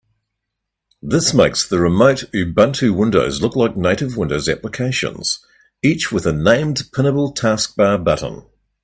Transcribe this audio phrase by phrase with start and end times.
[1.03, 5.45] This makes the remote Ubuntu windows look like native Windows applications,
[5.83, 8.41] each with a named pinnable taskbar button.